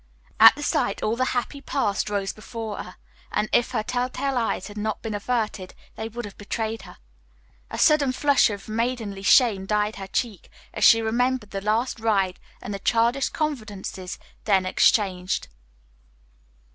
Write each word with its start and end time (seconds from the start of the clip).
At 0.39 0.55
the 0.55 0.63
sight 0.63 1.03
all 1.03 1.15
the 1.15 1.25
happy 1.37 1.61
past 1.61 2.09
rose 2.09 2.33
before 2.33 2.77
her, 2.81 2.95
and 3.31 3.47
if 3.53 3.69
her 3.69 3.83
telltale 3.83 4.35
eyes 4.35 4.65
had 4.65 4.75
not 4.79 5.03
been 5.03 5.13
averted 5.13 5.75
they 5.95 6.07
would 6.09 6.25
have 6.25 6.39
betrayed 6.39 6.81
her. 6.89 6.97
A 7.69 7.77
sudden 7.77 8.11
flush 8.11 8.49
of 8.49 8.67
maidenly 8.67 9.21
shame 9.21 9.67
dyed 9.67 9.97
her 9.97 10.07
cheek 10.07 10.49
as 10.73 10.83
she 10.83 11.03
remembered 11.03 11.51
that 11.51 11.63
last 11.63 11.99
ride, 11.99 12.39
and 12.63 12.73
the 12.73 12.79
childish 12.79 13.29
confidences 13.29 14.17
then 14.45 14.65
interchanged. 14.65 15.49